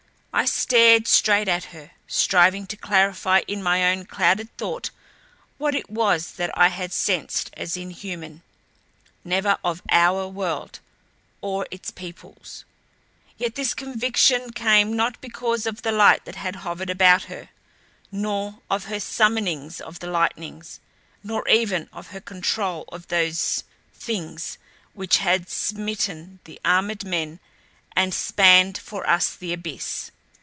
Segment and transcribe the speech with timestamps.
[0.33, 4.89] I stared straight at her, striving to clarify in my own clouded thought
[5.57, 8.41] what it was that I had sensed as inhuman
[9.25, 10.79] never of OUR world
[11.41, 12.63] or its peoples.
[13.37, 17.49] Yet this conviction came not because of the light that had hovered about her,
[18.09, 20.79] nor of her summonings of the lightnings;
[21.23, 24.57] nor even of her control of those things
[24.93, 27.41] which had smitten the armored men
[27.97, 30.09] and spanned for us the abyss.